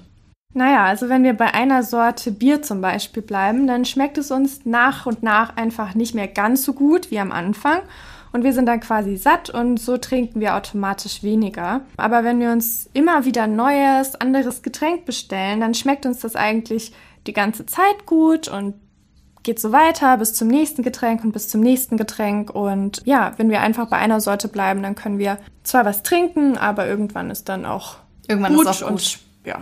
Naja, 0.57 0.87
also 0.87 1.11
wenn 1.11 1.23
wir 1.23 1.35
bei 1.35 1.53
einer 1.53 1.83
Sorte 1.83 2.33
Bier 2.33 2.63
zum 2.63 2.81
Beispiel 2.81 3.23
bleiben, 3.23 3.67
dann 3.67 3.85
schmeckt 3.85 4.17
es 4.17 4.31
uns 4.31 4.65
nach 4.65 5.05
und 5.05 5.23
nach 5.23 5.55
einfach 5.55 5.95
nicht 5.95 6.15
mehr 6.15 6.29
ganz 6.29 6.65
so 6.65 6.73
gut 6.73 7.11
wie 7.11 7.19
am 7.19 7.31
Anfang. 7.31 7.81
Und 8.33 8.43
wir 8.43 8.55
sind 8.55 8.65
dann 8.65 8.81
quasi 8.81 9.19
satt 9.19 9.51
und 9.51 9.79
so 9.79 9.99
trinken 9.99 10.41
wir 10.41 10.57
automatisch 10.57 11.23
weniger. 11.23 11.83
Aber 11.99 12.25
wenn 12.25 12.41
wir 12.41 12.53
uns 12.53 12.89
immer 12.95 13.27
wieder 13.27 13.47
neues, 13.47 14.15
anderes 14.15 14.63
Getränk 14.63 15.05
bestellen, 15.05 15.61
dann 15.61 15.75
schmeckt 15.75 16.07
uns 16.07 16.21
das 16.21 16.37
eigentlich 16.37 16.95
die 17.27 17.35
ganze 17.35 17.67
Zeit 17.67 18.07
gut 18.07 18.49
und 18.49 18.77
geht 19.43 19.61
so 19.61 19.73
weiter 19.73 20.17
bis 20.17 20.33
zum 20.33 20.49
nächsten 20.49 20.83
Getränk 20.83 21.23
und 21.23 21.33
bis 21.33 21.51
zum 21.51 21.61
nächsten 21.61 21.99
Getränk. 21.99 22.49
Und 22.49 23.03
ja, 23.05 23.35
wenn 23.37 23.51
wir 23.51 23.61
einfach 23.61 23.89
bei 23.89 23.99
einer 23.99 24.23
Sorte 24.23 24.49
bleiben, 24.49 24.83
dann 24.83 24.95
können 24.95 25.19
wir 25.19 25.37
zwar 25.65 25.85
was 25.85 26.03
trinken, 26.03 26.57
aber 26.57 26.87
irgendwann 26.87 27.29
ist 27.29 27.51
dann 27.51 27.67
auch 27.67 27.97
irgendwann 28.27 28.55
gut 28.55 28.67
ist 28.67 28.83
auch 28.83 28.89
gut. 28.89 28.91
und 28.91 29.19
ja, 29.45 29.61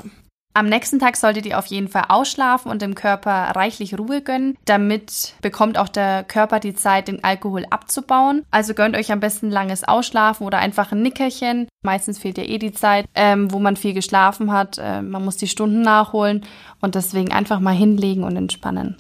am 0.54 0.68
nächsten 0.68 1.00
Tag 1.00 1.16
solltet 1.16 1.46
ihr 1.46 1.58
auf 1.58 1.66
jeden 1.66 1.88
Fall 1.88 2.04
ausschlafen 2.08 2.70
und 2.70 2.80
dem 2.80 2.94
Körper 2.94 3.32
reichlich 3.56 3.98
Ruhe 3.98 4.22
gönnen. 4.22 4.56
Damit 4.64 5.34
bekommt 5.42 5.76
auch 5.76 5.88
der 5.88 6.22
Körper 6.22 6.60
die 6.60 6.74
Zeit, 6.74 7.08
den 7.08 7.24
Alkohol 7.24 7.66
abzubauen. 7.70 8.44
Also 8.52 8.72
gönnt 8.72 8.96
euch 8.96 9.10
am 9.10 9.18
besten 9.18 9.50
langes 9.50 9.82
Ausschlafen 9.82 10.46
oder 10.46 10.58
einfach 10.58 10.92
ein 10.92 11.02
Nickerchen. 11.02 11.66
Meistens 11.82 12.18
fehlt 12.18 12.38
ja 12.38 12.44
eh 12.44 12.58
die 12.58 12.72
Zeit, 12.72 13.06
ähm, 13.16 13.52
wo 13.52 13.58
man 13.58 13.76
viel 13.76 13.94
geschlafen 13.94 14.52
hat. 14.52 14.78
Äh, 14.78 15.02
man 15.02 15.24
muss 15.24 15.36
die 15.36 15.48
Stunden 15.48 15.82
nachholen 15.82 16.44
und 16.80 16.94
deswegen 16.94 17.32
einfach 17.32 17.58
mal 17.58 17.74
hinlegen 17.74 18.22
und 18.22 18.36
entspannen. 18.36 18.96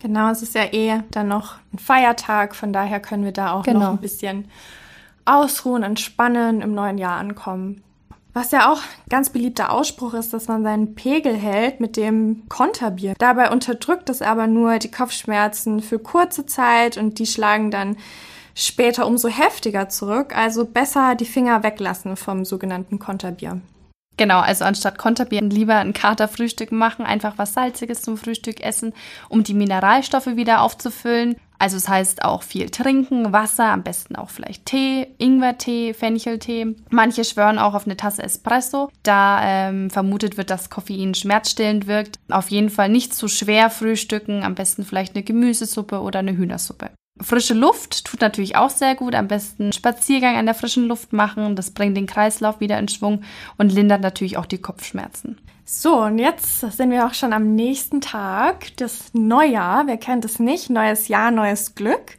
Genau, 0.00 0.30
es 0.30 0.42
ist 0.42 0.54
ja 0.54 0.72
eh 0.72 1.00
dann 1.10 1.28
noch 1.28 1.56
ein 1.72 1.78
Feiertag, 1.78 2.54
von 2.54 2.72
daher 2.72 3.00
können 3.00 3.24
wir 3.24 3.32
da 3.32 3.52
auch 3.52 3.64
genau. 3.64 3.80
noch 3.80 3.90
ein 3.90 3.98
bisschen 3.98 4.46
ausruhen, 5.24 5.82
entspannen, 5.82 6.60
im 6.60 6.74
neuen 6.74 6.98
Jahr 6.98 7.18
ankommen. 7.18 7.82
Was 8.34 8.50
ja 8.50 8.72
auch 8.72 8.80
ganz 9.10 9.28
beliebter 9.28 9.70
Ausspruch 9.70 10.14
ist, 10.14 10.32
dass 10.32 10.48
man 10.48 10.62
seinen 10.62 10.94
Pegel 10.94 11.36
hält 11.36 11.80
mit 11.80 11.98
dem 11.98 12.48
Konterbier. 12.48 13.14
Dabei 13.18 13.50
unterdrückt 13.50 14.08
es 14.08 14.22
aber 14.22 14.46
nur 14.46 14.78
die 14.78 14.90
Kopfschmerzen 14.90 15.80
für 15.80 15.98
kurze 15.98 16.46
Zeit 16.46 16.96
und 16.96 17.18
die 17.18 17.26
schlagen 17.26 17.70
dann 17.70 17.98
später 18.54 19.06
umso 19.06 19.28
heftiger 19.28 19.90
zurück. 19.90 20.34
Also 20.34 20.64
besser 20.64 21.14
die 21.14 21.26
Finger 21.26 21.62
weglassen 21.62 22.16
vom 22.16 22.46
sogenannten 22.46 22.98
Konterbier. 22.98 23.60
Genau, 24.16 24.40
also 24.40 24.64
anstatt 24.64 24.98
Konterbier 24.98 25.42
lieber 25.42 25.76
ein 25.76 25.94
Katerfrühstück 25.94 26.70
machen, 26.70 27.04
einfach 27.04 27.34
was 27.38 27.54
Salziges 27.54 28.02
zum 28.02 28.16
Frühstück 28.16 28.62
essen, 28.62 28.92
um 29.28 29.42
die 29.42 29.54
Mineralstoffe 29.54 30.36
wieder 30.36 30.62
aufzufüllen. 30.62 31.36
Also 31.62 31.76
es 31.76 31.84
das 31.84 31.92
heißt 31.92 32.24
auch 32.24 32.42
viel 32.42 32.70
trinken, 32.70 33.32
Wasser, 33.32 33.66
am 33.66 33.84
besten 33.84 34.16
auch 34.16 34.30
vielleicht 34.30 34.66
Tee, 34.66 35.06
Ingwertee, 35.18 35.94
Fencheltee. 35.94 36.74
Manche 36.90 37.22
schwören 37.22 37.60
auch 37.60 37.74
auf 37.74 37.86
eine 37.86 37.96
Tasse 37.96 38.24
Espresso, 38.24 38.90
da 39.04 39.40
ähm, 39.44 39.88
vermutet 39.88 40.36
wird, 40.36 40.50
dass 40.50 40.70
Koffein 40.70 41.14
schmerzstillend 41.14 41.86
wirkt. 41.86 42.18
Auf 42.30 42.50
jeden 42.50 42.68
Fall 42.68 42.88
nicht 42.88 43.14
zu 43.14 43.28
schwer 43.28 43.70
frühstücken, 43.70 44.42
am 44.42 44.56
besten 44.56 44.84
vielleicht 44.84 45.14
eine 45.14 45.22
Gemüsesuppe 45.22 46.00
oder 46.00 46.18
eine 46.18 46.36
Hühnersuppe. 46.36 46.90
Frische 47.20 47.54
Luft 47.54 48.06
tut 48.06 48.22
natürlich 48.22 48.56
auch 48.56 48.70
sehr 48.70 48.96
gut. 48.96 49.14
Am 49.14 49.28
besten 49.28 49.72
Spaziergang 49.72 50.34
an 50.34 50.46
der 50.46 50.56
frischen 50.56 50.88
Luft 50.88 51.12
machen. 51.12 51.54
Das 51.54 51.70
bringt 51.70 51.96
den 51.96 52.08
Kreislauf 52.08 52.58
wieder 52.58 52.76
in 52.80 52.88
Schwung 52.88 53.22
und 53.56 53.70
lindert 53.70 54.00
natürlich 54.00 54.36
auch 54.36 54.46
die 54.46 54.60
Kopfschmerzen. 54.60 55.38
So, 55.64 56.02
und 56.02 56.18
jetzt 56.18 56.60
sind 56.60 56.90
wir 56.90 57.06
auch 57.06 57.14
schon 57.14 57.32
am 57.32 57.54
nächsten 57.54 58.00
Tag, 58.00 58.76
das 58.78 59.14
Neujahr. 59.14 59.86
Wer 59.86 59.96
kennt 59.96 60.24
es 60.24 60.40
nicht? 60.40 60.70
Neues 60.70 61.06
Jahr, 61.08 61.30
neues 61.30 61.74
Glück. 61.76 62.16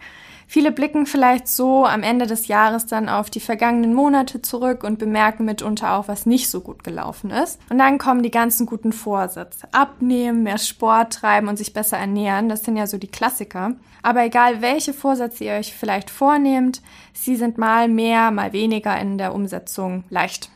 Viele 0.48 0.72
blicken 0.72 1.06
vielleicht 1.06 1.48
so 1.48 1.86
am 1.86 2.04
Ende 2.04 2.28
des 2.28 2.48
Jahres 2.48 2.86
dann 2.86 3.10
auf 3.10 3.30
die 3.30 3.40
vergangenen 3.40 3.94
Monate 3.94 4.42
zurück 4.42 4.84
und 4.84 5.00
bemerken 5.00 5.46
mitunter 5.46 5.94
auch, 5.94 6.08
was 6.08 6.26
nicht 6.26 6.50
so 6.50 6.62
gut 6.62 6.84
gelaufen 6.84 7.32
ist. 7.32 7.60
Und 7.70 7.80
dann 7.80 7.98
kommen 7.98 8.24
die 8.24 8.32
ganzen 8.32 8.66
guten 8.66 8.94
Vorsätze. 8.94 9.68
Abnehmen, 9.72 10.44
mehr 10.44 10.60
Sport 10.60 11.14
treiben 11.14 11.48
und 11.48 11.58
sich 11.58 11.74
besser 11.74 11.98
ernähren. 11.98 12.50
Das 12.50 12.64
sind 12.64 12.78
ja 12.78 12.88
so 12.88 12.98
die 12.98 13.08
Klassiker. 13.08 13.74
Aber 14.04 14.24
egal, 14.24 14.62
welche 14.62 14.94
Vorsätze 14.94 15.46
ihr 15.46 15.54
euch 15.54 15.74
vielleicht 15.74 16.10
vornehmt, 16.10 16.82
sie 17.14 17.36
sind 17.36 17.58
mal 17.58 17.88
mehr, 17.90 18.32
mal 18.32 18.54
weniger 18.54 19.00
in 19.00 19.18
der 19.18 19.34
Umsetzung 19.34 20.04
leicht. 20.10 20.50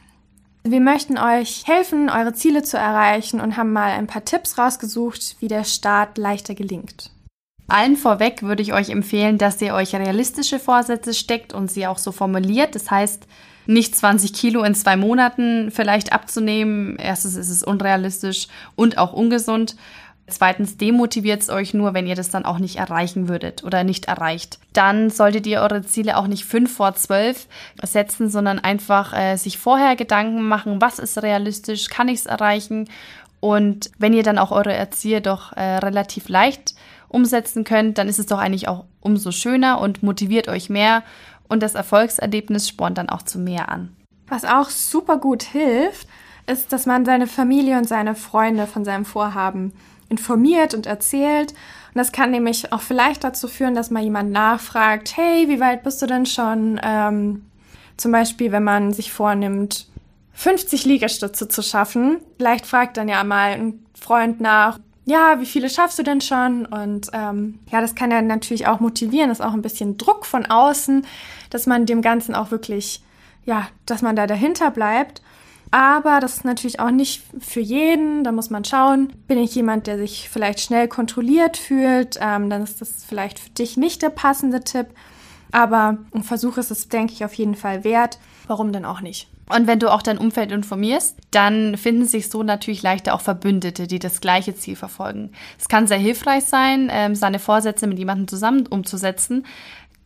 Wir 0.69 0.81
möchten 0.81 1.17
euch 1.17 1.65
helfen, 1.65 2.09
eure 2.09 2.33
Ziele 2.33 2.61
zu 2.61 2.75
erreichen 2.75 3.39
und 3.39 3.55
haben 3.55 3.71
mal 3.71 3.91
ein 3.91 4.05
paar 4.05 4.25
Tipps 4.25 4.57
rausgesucht, 4.57 5.37
wie 5.39 5.47
der 5.47 5.63
Start 5.63 6.17
leichter 6.17 6.55
gelingt. 6.55 7.09
Allen 7.69 7.95
vorweg 7.95 8.43
würde 8.43 8.63
ich 8.63 8.73
euch 8.73 8.89
empfehlen, 8.89 9.37
dass 9.37 9.61
ihr 9.61 9.73
euch 9.73 9.95
realistische 9.95 10.59
Vorsätze 10.59 11.13
steckt 11.13 11.53
und 11.53 11.71
sie 11.71 11.87
auch 11.87 11.97
so 11.97 12.11
formuliert. 12.11 12.75
Das 12.75 12.91
heißt, 12.91 13.27
nicht 13.65 13.95
20 13.95 14.33
Kilo 14.33 14.63
in 14.63 14.75
zwei 14.75 14.97
Monaten 14.97 15.71
vielleicht 15.71 16.11
abzunehmen. 16.11 16.97
Erstens 16.97 17.35
ist 17.35 17.49
es 17.49 17.63
unrealistisch 17.63 18.47
und 18.75 18.97
auch 18.97 19.13
ungesund. 19.13 19.77
Zweitens 20.29 20.75
demotiviert 20.75 21.41
es 21.41 21.49
euch 21.49 21.73
nur, 21.73 21.93
wenn 21.93 22.05
ihr 22.05 22.15
das 22.15 22.29
dann 22.29 22.43
auch 22.43 22.59
nicht 22.59 22.75
erreichen 22.75 23.29
würdet 23.29 23.63
oder 23.63 23.85
nicht 23.85 24.05
erreicht. 24.05 24.59
Dann 24.73 25.09
solltet 25.09 25.47
ihr 25.47 25.61
eure 25.61 25.83
Ziele 25.83 26.17
auch 26.17 26.27
nicht 26.27 26.43
fünf 26.43 26.75
vor 26.75 26.95
zwölf 26.95 27.47
setzen, 27.81 28.29
sondern 28.29 28.59
einfach 28.59 29.13
äh, 29.17 29.37
sich 29.37 29.57
vorher 29.57 29.95
Gedanken 29.95 30.41
machen, 30.47 30.81
was 30.81 30.99
ist 30.99 31.21
realistisch, 31.23 31.89
kann 31.89 32.09
ich 32.09 32.19
es 32.19 32.25
erreichen 32.25 32.89
und 33.39 33.91
wenn 33.97 34.13
ihr 34.13 34.23
dann 34.23 34.37
auch 34.37 34.51
eure 34.51 34.73
Erzieher 34.73 35.21
doch 35.21 35.53
äh, 35.53 35.77
relativ 35.77 36.29
leicht 36.29 36.75
umsetzen 37.07 37.63
könnt, 37.63 37.97
dann 37.97 38.07
ist 38.07 38.19
es 38.19 38.25
doch 38.25 38.39
eigentlich 38.39 38.67
auch 38.67 38.85
umso 38.99 39.31
schöner 39.31 39.79
und 39.79 40.03
motiviert 40.03 40.47
euch 40.47 40.69
mehr 40.69 41.03
und 41.47 41.63
das 41.63 41.75
Erfolgserlebnis 41.75 42.67
spornt 42.67 42.97
dann 42.97 43.09
auch 43.09 43.21
zu 43.21 43.39
mehr 43.39 43.69
an. 43.69 43.95
Was 44.27 44.43
auch 44.43 44.69
super 44.69 45.17
gut 45.17 45.43
hilft, 45.43 46.07
ist, 46.47 46.73
dass 46.73 46.85
man 46.85 47.05
seine 47.05 47.27
Familie 47.27 47.77
und 47.77 47.87
seine 47.87 48.15
Freunde 48.15 48.67
von 48.67 48.83
seinem 48.83 49.05
Vorhaben 49.05 49.73
informiert 50.09 50.73
und 50.73 50.85
erzählt. 50.85 51.51
Und 51.51 51.95
das 51.95 52.11
kann 52.11 52.31
nämlich 52.31 52.71
auch 52.71 52.81
vielleicht 52.81 53.23
dazu 53.23 53.47
führen, 53.47 53.75
dass 53.75 53.91
mal 53.91 54.03
jemand 54.03 54.31
nachfragt, 54.31 55.15
hey, 55.17 55.47
wie 55.47 55.59
weit 55.59 55.83
bist 55.83 56.01
du 56.01 56.05
denn 56.05 56.25
schon? 56.25 56.79
Ähm, 56.83 57.45
zum 57.97 58.11
Beispiel, 58.11 58.51
wenn 58.51 58.63
man 58.63 58.93
sich 58.93 59.11
vornimmt, 59.11 59.87
50 60.33 60.85
Liegestütze 60.85 61.47
zu 61.47 61.63
schaffen. 61.63 62.19
Vielleicht 62.37 62.67
fragt 62.67 62.97
dann 62.97 63.09
ja 63.09 63.23
mal 63.23 63.53
ein 63.53 63.85
Freund 63.99 64.39
nach, 64.39 64.79
ja, 65.05 65.39
wie 65.39 65.45
viele 65.47 65.69
schaffst 65.69 65.97
du 65.97 66.03
denn 66.03 66.21
schon? 66.21 66.65
Und 66.67 67.09
ähm, 67.13 67.59
ja, 67.71 67.81
das 67.81 67.95
kann 67.95 68.11
ja 68.11 68.21
natürlich 68.21 68.67
auch 68.67 68.79
motivieren, 68.79 69.29
das 69.29 69.39
ist 69.39 69.45
auch 69.45 69.53
ein 69.53 69.63
bisschen 69.63 69.97
Druck 69.97 70.25
von 70.25 70.45
außen, 70.45 71.07
dass 71.49 71.65
man 71.65 71.87
dem 71.87 72.03
Ganzen 72.03 72.35
auch 72.35 72.51
wirklich, 72.51 73.01
ja, 73.45 73.67
dass 73.87 74.03
man 74.03 74.15
da 74.15 74.27
dahinter 74.27 74.69
bleibt. 74.69 75.23
Aber 75.71 76.19
das 76.19 76.37
ist 76.37 76.45
natürlich 76.45 76.79
auch 76.79 76.91
nicht 76.91 77.23
für 77.39 77.59
jeden. 77.59 78.23
Da 78.23 78.31
muss 78.31 78.49
man 78.49 78.63
schauen, 78.63 79.13
bin 79.27 79.37
ich 79.37 79.55
jemand, 79.55 79.87
der 79.87 79.97
sich 79.97 80.29
vielleicht 80.29 80.61
schnell 80.61 80.87
kontrolliert 80.87 81.57
fühlt, 81.57 82.17
ähm, 82.21 82.49
dann 82.49 82.63
ist 82.63 82.81
das 82.81 83.03
vielleicht 83.03 83.39
für 83.39 83.49
dich 83.49 83.77
nicht 83.77 84.01
der 84.01 84.09
passende 84.09 84.61
Tipp. 84.61 84.87
Aber 85.51 85.97
ein 86.13 86.23
Versuch 86.23 86.57
ist 86.57 86.71
es, 86.71 86.89
denke 86.89 87.13
ich, 87.13 87.23
auf 87.23 87.33
jeden 87.33 87.55
Fall 87.55 87.83
wert. 87.83 88.19
Warum 88.47 88.71
denn 88.71 88.85
auch 88.85 89.01
nicht? 89.01 89.27
Und 89.49 89.65
wenn 89.65 89.79
du 89.79 89.91
auch 89.91 90.01
dein 90.01 90.17
Umfeld 90.17 90.51
informierst, 90.51 91.15
dann 91.31 91.77
finden 91.77 92.05
sich 92.05 92.29
so 92.29 92.43
natürlich 92.43 92.81
leichter 92.81 93.13
auch 93.13 93.21
Verbündete, 93.21 93.87
die 93.87 93.99
das 93.99 94.19
gleiche 94.19 94.55
Ziel 94.55 94.75
verfolgen. 94.75 95.31
Es 95.57 95.69
kann 95.69 95.87
sehr 95.87 95.97
hilfreich 95.97 96.43
sein, 96.43 96.89
ähm, 96.91 97.15
seine 97.15 97.39
Vorsätze 97.39 97.87
mit 97.87 97.97
jemandem 97.97 98.27
zusammen 98.27 98.67
umzusetzen. 98.67 99.45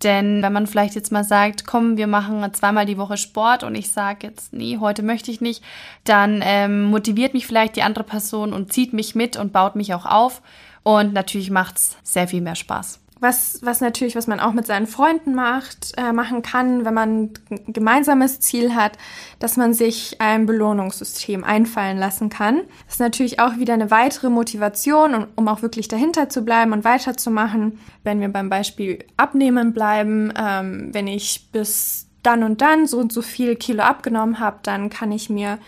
Denn 0.03 0.41
wenn 0.41 0.53
man 0.53 0.67
vielleicht 0.67 0.95
jetzt 0.95 1.11
mal 1.11 1.23
sagt, 1.23 1.65
komm, 1.65 1.97
wir 1.97 2.07
machen 2.07 2.45
zweimal 2.53 2.85
die 2.85 2.97
Woche 2.97 3.17
Sport 3.17 3.63
und 3.63 3.75
ich 3.75 3.91
sage 3.91 4.27
jetzt, 4.27 4.53
nee, 4.53 4.77
heute 4.79 5.03
möchte 5.03 5.31
ich 5.31 5.41
nicht, 5.41 5.63
dann 6.03 6.41
ähm, 6.43 6.85
motiviert 6.85 7.33
mich 7.33 7.45
vielleicht 7.45 7.75
die 7.75 7.83
andere 7.83 8.03
Person 8.03 8.53
und 8.53 8.73
zieht 8.73 8.93
mich 8.93 9.15
mit 9.15 9.37
und 9.37 9.53
baut 9.53 9.75
mich 9.75 9.93
auch 9.93 10.05
auf. 10.05 10.41
Und 10.83 11.13
natürlich 11.13 11.51
macht's 11.51 11.97
sehr 12.03 12.27
viel 12.27 12.41
mehr 12.41 12.55
Spaß. 12.55 13.00
Was, 13.21 13.59
was 13.61 13.81
natürlich, 13.81 14.15
was 14.15 14.25
man 14.25 14.39
auch 14.39 14.51
mit 14.51 14.65
seinen 14.65 14.87
Freunden 14.87 15.35
macht, 15.35 15.93
äh, 15.95 16.11
machen 16.11 16.41
kann, 16.41 16.85
wenn 16.85 16.93
man 16.95 17.29
ein 17.51 17.71
gemeinsames 17.71 18.39
Ziel 18.39 18.73
hat, 18.73 18.97
dass 19.37 19.57
man 19.57 19.75
sich 19.75 20.19
ein 20.19 20.47
Belohnungssystem 20.47 21.43
einfallen 21.43 21.99
lassen 21.99 22.29
kann. 22.29 22.61
Das 22.85 22.95
ist 22.95 22.99
natürlich 22.99 23.39
auch 23.39 23.57
wieder 23.57 23.75
eine 23.75 23.91
weitere 23.91 24.31
Motivation, 24.31 25.13
um, 25.13 25.27
um 25.35 25.47
auch 25.47 25.61
wirklich 25.61 25.87
dahinter 25.87 26.29
zu 26.29 26.41
bleiben 26.41 26.73
und 26.73 26.83
weiterzumachen. 26.83 27.77
Wenn 28.03 28.21
wir 28.21 28.29
beim 28.29 28.49
Beispiel 28.49 29.05
Abnehmen 29.17 29.71
bleiben, 29.71 30.33
ähm, 30.35 30.89
wenn 30.91 31.05
ich 31.05 31.47
bis 31.51 32.07
dann 32.23 32.41
und 32.41 32.61
dann 32.61 32.87
so 32.87 32.97
und 32.97 33.13
so 33.13 33.21
viel 33.21 33.55
Kilo 33.55 33.83
abgenommen 33.83 34.39
habe, 34.39 34.57
dann 34.63 34.89
kann 34.89 35.11
ich 35.11 35.29
mir 35.29 35.59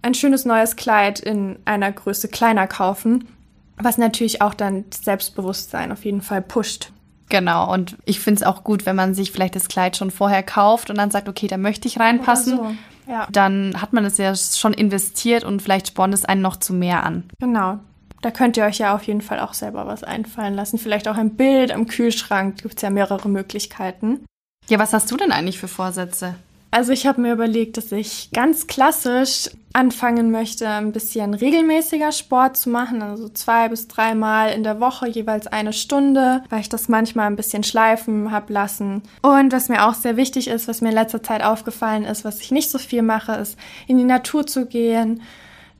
ein 0.00 0.14
schönes 0.14 0.46
neues 0.46 0.76
Kleid 0.76 1.20
in 1.20 1.58
einer 1.66 1.92
Größe 1.92 2.28
kleiner 2.28 2.66
kaufen 2.66 3.28
was 3.76 3.98
natürlich 3.98 4.42
auch 4.42 4.54
dann 4.54 4.84
Selbstbewusstsein 4.92 5.92
auf 5.92 6.04
jeden 6.04 6.22
Fall 6.22 6.42
pusht. 6.42 6.92
Genau, 7.28 7.72
und 7.72 7.96
ich 8.04 8.20
finde 8.20 8.40
es 8.40 8.46
auch 8.46 8.64
gut, 8.64 8.86
wenn 8.86 8.96
man 8.96 9.14
sich 9.14 9.32
vielleicht 9.32 9.56
das 9.56 9.68
Kleid 9.68 9.96
schon 9.96 10.10
vorher 10.10 10.42
kauft 10.42 10.90
und 10.90 10.98
dann 10.98 11.10
sagt, 11.10 11.28
okay, 11.28 11.46
da 11.46 11.56
möchte 11.56 11.88
ich 11.88 11.98
reinpassen. 11.98 12.56
So. 12.56 12.74
Ja. 13.10 13.26
Dann 13.30 13.80
hat 13.80 13.92
man 13.92 14.04
es 14.04 14.18
ja 14.18 14.34
schon 14.34 14.72
investiert 14.72 15.44
und 15.44 15.60
vielleicht 15.60 15.88
spornt 15.88 16.14
es 16.14 16.24
einen 16.24 16.42
noch 16.42 16.56
zu 16.56 16.72
mehr 16.72 17.02
an. 17.02 17.24
Genau. 17.40 17.78
Da 18.22 18.30
könnt 18.30 18.56
ihr 18.56 18.64
euch 18.64 18.78
ja 18.78 18.94
auf 18.94 19.02
jeden 19.02 19.20
Fall 19.20 19.40
auch 19.40 19.52
selber 19.52 19.86
was 19.86 20.02
einfallen 20.02 20.54
lassen. 20.54 20.78
Vielleicht 20.78 21.08
auch 21.08 21.16
ein 21.16 21.36
Bild 21.36 21.72
am 21.72 21.86
Kühlschrank. 21.86 22.62
Gibt 22.62 22.76
es 22.76 22.82
ja 22.82 22.88
mehrere 22.88 23.28
Möglichkeiten. 23.28 24.24
Ja, 24.68 24.78
was 24.78 24.94
hast 24.94 25.10
du 25.10 25.16
denn 25.18 25.30
eigentlich 25.30 25.58
für 25.58 25.68
Vorsätze? 25.68 26.34
Also 26.74 26.90
ich 26.90 27.06
habe 27.06 27.20
mir 27.20 27.32
überlegt, 27.32 27.76
dass 27.76 27.92
ich 27.92 28.30
ganz 28.32 28.66
klassisch 28.66 29.48
anfangen 29.72 30.32
möchte, 30.32 30.68
ein 30.68 30.90
bisschen 30.90 31.32
regelmäßiger 31.32 32.10
Sport 32.10 32.56
zu 32.56 32.68
machen, 32.68 33.00
also 33.00 33.28
zwei 33.28 33.68
bis 33.68 33.86
dreimal 33.86 34.50
in 34.50 34.64
der 34.64 34.80
Woche 34.80 35.06
jeweils 35.06 35.46
eine 35.46 35.72
Stunde, 35.72 36.42
weil 36.50 36.62
ich 36.62 36.68
das 36.68 36.88
manchmal 36.88 37.28
ein 37.28 37.36
bisschen 37.36 37.62
schleifen 37.62 38.32
habe 38.32 38.52
lassen. 38.52 39.02
Und 39.22 39.52
was 39.52 39.68
mir 39.68 39.86
auch 39.86 39.94
sehr 39.94 40.16
wichtig 40.16 40.48
ist, 40.48 40.66
was 40.66 40.80
mir 40.80 40.88
in 40.88 40.96
letzter 40.96 41.22
Zeit 41.22 41.44
aufgefallen 41.44 42.02
ist, 42.02 42.24
was 42.24 42.40
ich 42.40 42.50
nicht 42.50 42.72
so 42.72 42.78
viel 42.78 43.02
mache, 43.02 43.34
ist 43.34 43.56
in 43.86 43.96
die 43.96 44.02
Natur 44.02 44.44
zu 44.44 44.66
gehen, 44.66 45.22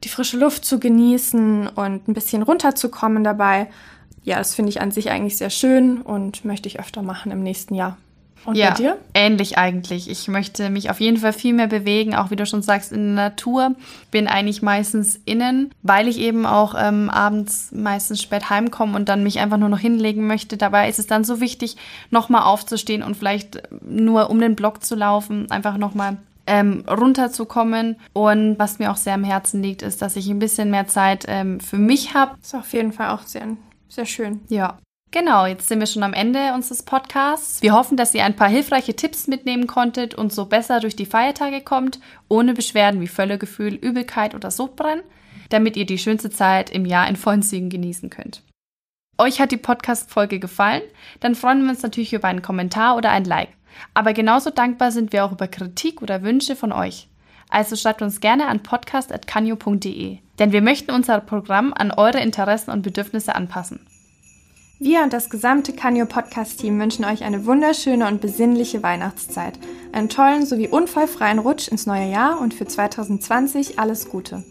die 0.04 0.08
frische 0.08 0.36
Luft 0.36 0.64
zu 0.64 0.78
genießen 0.78 1.70
und 1.74 2.06
ein 2.06 2.14
bisschen 2.14 2.44
runterzukommen 2.44 3.24
dabei. 3.24 3.66
Ja, 4.22 4.38
das 4.38 4.54
finde 4.54 4.68
ich 4.68 4.80
an 4.80 4.92
sich 4.92 5.10
eigentlich 5.10 5.38
sehr 5.38 5.50
schön 5.50 6.02
und 6.02 6.44
möchte 6.44 6.68
ich 6.68 6.78
öfter 6.78 7.02
machen 7.02 7.32
im 7.32 7.42
nächsten 7.42 7.74
Jahr. 7.74 7.96
Und 8.44 8.56
ja, 8.56 8.70
bei 8.70 8.76
dir? 8.76 8.98
Ähnlich 9.14 9.58
eigentlich. 9.58 10.10
Ich 10.10 10.28
möchte 10.28 10.70
mich 10.70 10.90
auf 10.90 11.00
jeden 11.00 11.16
Fall 11.16 11.32
viel 11.32 11.54
mehr 11.54 11.66
bewegen, 11.66 12.14
auch 12.14 12.30
wie 12.30 12.36
du 12.36 12.46
schon 12.46 12.62
sagst, 12.62 12.92
in 12.92 13.16
der 13.16 13.30
Natur. 13.30 13.74
Bin 14.10 14.28
eigentlich 14.28 14.62
meistens 14.62 15.20
innen, 15.24 15.70
weil 15.82 16.08
ich 16.08 16.18
eben 16.18 16.46
auch 16.46 16.74
ähm, 16.78 17.10
abends 17.10 17.70
meistens 17.72 18.22
spät 18.22 18.50
heimkomme 18.50 18.96
und 18.96 19.08
dann 19.08 19.22
mich 19.22 19.40
einfach 19.40 19.56
nur 19.56 19.68
noch 19.68 19.78
hinlegen 19.78 20.26
möchte. 20.26 20.56
Dabei 20.56 20.88
ist 20.88 20.98
es 20.98 21.06
dann 21.06 21.24
so 21.24 21.40
wichtig, 21.40 21.76
nochmal 22.10 22.42
aufzustehen 22.42 23.02
und 23.02 23.16
vielleicht 23.16 23.62
nur 23.82 24.30
um 24.30 24.40
den 24.40 24.56
Block 24.56 24.84
zu 24.84 24.94
laufen, 24.94 25.50
einfach 25.50 25.76
nochmal 25.76 26.18
ähm, 26.46 26.84
runterzukommen. 26.88 27.96
Und 28.12 28.58
was 28.58 28.78
mir 28.78 28.90
auch 28.90 28.96
sehr 28.96 29.14
am 29.14 29.24
Herzen 29.24 29.62
liegt, 29.62 29.82
ist, 29.82 30.02
dass 30.02 30.16
ich 30.16 30.28
ein 30.28 30.38
bisschen 30.38 30.70
mehr 30.70 30.86
Zeit 30.86 31.24
ähm, 31.28 31.60
für 31.60 31.78
mich 31.78 32.14
habe. 32.14 32.36
Ist 32.42 32.54
auf 32.54 32.72
jeden 32.72 32.92
Fall 32.92 33.10
auch 33.10 33.22
sehr, 33.22 33.48
sehr 33.88 34.06
schön. 34.06 34.40
Ja. 34.48 34.78
Genau, 35.14 35.46
jetzt 35.46 35.68
sind 35.68 35.78
wir 35.78 35.86
schon 35.86 36.02
am 36.02 36.12
Ende 36.12 36.54
unseres 36.54 36.82
Podcasts. 36.82 37.62
Wir 37.62 37.72
hoffen, 37.72 37.96
dass 37.96 38.14
ihr 38.14 38.24
ein 38.24 38.34
paar 38.34 38.48
hilfreiche 38.48 38.96
Tipps 38.96 39.28
mitnehmen 39.28 39.68
konntet 39.68 40.16
und 40.16 40.32
so 40.32 40.46
besser 40.46 40.80
durch 40.80 40.96
die 40.96 41.06
Feiertage 41.06 41.60
kommt, 41.60 42.00
ohne 42.28 42.52
Beschwerden 42.52 43.00
wie 43.00 43.06
Völlegefühl, 43.06 43.74
Übelkeit 43.74 44.34
oder 44.34 44.50
Sodbrennen, 44.50 45.04
damit 45.50 45.76
ihr 45.76 45.86
die 45.86 45.98
schönste 45.98 46.30
Zeit 46.30 46.68
im 46.68 46.84
Jahr 46.84 47.08
in 47.08 47.14
vollen 47.14 47.44
Zügen 47.44 47.70
genießen 47.70 48.10
könnt. 48.10 48.42
Euch 49.16 49.40
hat 49.40 49.52
die 49.52 49.56
Podcast-Folge 49.56 50.40
gefallen? 50.40 50.82
Dann 51.20 51.36
freuen 51.36 51.62
wir 51.62 51.70
uns 51.70 51.84
natürlich 51.84 52.12
über 52.12 52.26
einen 52.26 52.42
Kommentar 52.42 52.96
oder 52.96 53.10
ein 53.10 53.24
Like. 53.24 53.50
Aber 53.94 54.14
genauso 54.14 54.50
dankbar 54.50 54.90
sind 54.90 55.12
wir 55.12 55.24
auch 55.24 55.30
über 55.30 55.46
Kritik 55.46 56.02
oder 56.02 56.24
Wünsche 56.24 56.56
von 56.56 56.72
euch. 56.72 57.06
Also 57.50 57.76
schreibt 57.76 58.02
uns 58.02 58.18
gerne 58.18 58.48
an 58.48 58.64
podcast.canyo.de, 58.64 60.18
denn 60.40 60.50
wir 60.50 60.60
möchten 60.60 60.90
unser 60.90 61.20
Programm 61.20 61.72
an 61.72 61.92
eure 61.92 62.18
Interessen 62.18 62.72
und 62.72 62.82
Bedürfnisse 62.82 63.36
anpassen. 63.36 63.86
Wir 64.80 65.02
und 65.02 65.12
das 65.12 65.30
gesamte 65.30 65.72
Canyo 65.72 66.04
Podcast 66.04 66.60
Team 66.60 66.80
wünschen 66.80 67.04
euch 67.04 67.22
eine 67.22 67.46
wunderschöne 67.46 68.08
und 68.08 68.20
besinnliche 68.20 68.82
Weihnachtszeit, 68.82 69.58
einen 69.92 70.08
tollen 70.08 70.44
sowie 70.46 70.66
unfallfreien 70.66 71.38
Rutsch 71.38 71.68
ins 71.68 71.86
neue 71.86 72.10
Jahr 72.10 72.40
und 72.40 72.54
für 72.54 72.66
2020 72.66 73.78
alles 73.78 74.08
Gute. 74.10 74.42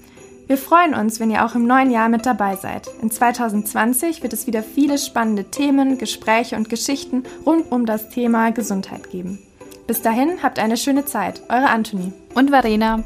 Wir 0.48 0.58
freuen 0.58 0.94
uns, 0.94 1.20
wenn 1.20 1.30
ihr 1.30 1.46
auch 1.46 1.56
im 1.56 1.68
neuen 1.68 1.92
Jahr 1.92 2.08
mit 2.08 2.26
dabei 2.26 2.56
seid. 2.56 2.90
In 3.02 3.12
2020 3.12 4.24
wird 4.24 4.34
es 4.34 4.48
wieder 4.48 4.64
viele 4.64 4.98
spannende 4.98 5.46
Themen, 5.46 5.98
Gespräche 5.98 6.56
und 6.56 6.70
Geschichten 6.70 7.24
rund 7.46 7.70
um 7.72 7.86
das 7.86 8.10
Thema 8.10 8.52
Gesundheit 8.52 9.12
geben. 9.12 9.40
Bis 9.88 10.02
dahin 10.02 10.42
habt 10.42 10.60
eine 10.60 10.78
schöne 10.78 11.06
Zeit. 11.06 11.42
Eure 11.50 11.70
Anthony 11.70 12.14
und 12.34 12.50
Verena. 12.50 13.04